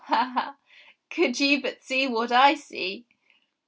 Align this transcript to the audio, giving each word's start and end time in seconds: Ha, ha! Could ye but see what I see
Ha, 0.05 0.31
ha! 0.33 0.55
Could 1.11 1.39
ye 1.39 1.57
but 1.57 1.83
see 1.83 2.07
what 2.07 2.31
I 2.31 2.55
see 2.55 3.05